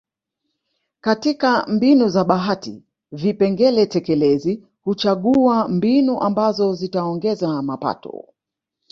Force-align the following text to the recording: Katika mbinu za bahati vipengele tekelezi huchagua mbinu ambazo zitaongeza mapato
Katika 1.01 1.65
mbinu 1.67 2.09
za 2.09 2.23
bahati 2.23 2.83
vipengele 3.11 3.85
tekelezi 3.85 4.63
huchagua 4.81 5.67
mbinu 5.67 6.19
ambazo 6.19 6.73
zitaongeza 6.75 7.61
mapato 7.61 8.23